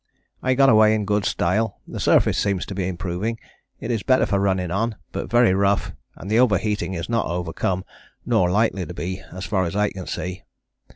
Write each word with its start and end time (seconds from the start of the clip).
I 0.41 0.55
got 0.55 0.69
away 0.69 0.95
in 0.95 1.05
good 1.05 1.25
style, 1.25 1.79
the 1.87 1.99
surface 1.99 2.35
seems 2.39 2.65
to 2.65 2.73
be 2.73 2.87
improving, 2.87 3.37
it 3.79 3.91
is 3.91 4.01
better 4.01 4.25
for 4.25 4.39
running 4.39 4.71
on 4.71 4.95
but 5.11 5.29
very 5.29 5.53
rough 5.53 5.91
and 6.15 6.27
the 6.27 6.39
overheating 6.39 6.95
is 6.95 7.07
not 7.07 7.27
overcome 7.27 7.85
nor 8.25 8.49
likely 8.49 8.83
to 8.83 8.95
be 8.95 9.21
as 9.31 9.45
far 9.45 9.63
as 9.63 9.75
I 9.75 9.91
can 9.91 10.07
see. 10.07 10.41